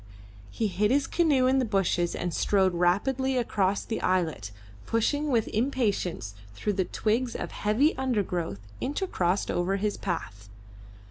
[0.49, 4.49] He hid his canoe in the bushes and strode rapidly across the islet,
[4.87, 10.49] pushing with impatience through the twigs of heavy undergrowth intercrossed over his path.